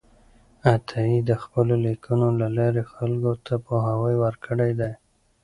[0.73, 4.91] عطایي د خپلو لیکنو له لارې خلکو ته پوهاوی ورکړی دی.